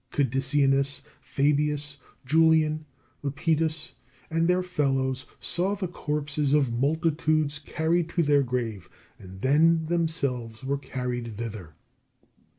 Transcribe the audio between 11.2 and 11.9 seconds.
thither.